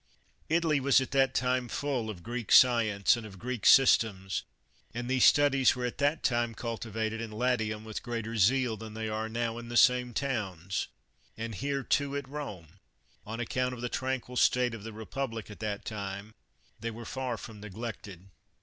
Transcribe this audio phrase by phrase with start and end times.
[0.49, 4.41] Italy was at that time full of Greek science and of Greek systems,
[4.95, 8.95] and these studies were at that time culti vated in Latium with greater zeal than
[8.95, 10.87] they now are in the same towns;
[11.37, 12.79] and here, too, at Rome,
[13.27, 16.33] on account of the tranquil state of the republic at that time,
[16.79, 18.31] they were far from neglected.